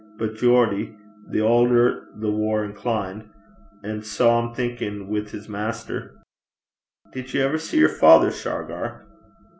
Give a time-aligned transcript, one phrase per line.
[0.17, 0.95] But Geordie
[1.29, 3.29] the aulder the waur set (inclined).
[3.83, 6.15] An' sae I'm thinkin' wi' his maister.'
[7.11, 9.05] 'Did ye iver see yer father, Shargar?'